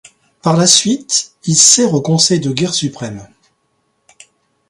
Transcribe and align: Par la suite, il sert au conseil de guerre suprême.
Par 0.41 0.57
la 0.57 0.65
suite, 0.65 1.33
il 1.45 1.53
sert 1.55 1.93
au 1.93 2.01
conseil 2.01 2.39
de 2.39 2.49
guerre 2.51 2.73
suprême. 2.73 3.27